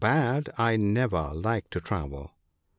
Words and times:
bad 0.01 0.49
I 0.57 0.77
never 0.77 1.29
like 1.31 1.69
to 1.69 1.79
travel. 1.79 2.31